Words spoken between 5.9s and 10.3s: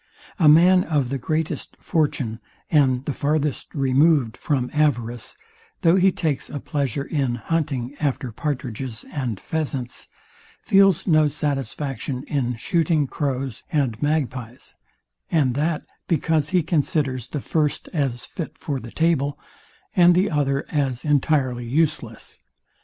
he takes a pleasure in hunting after patridges and pheasants,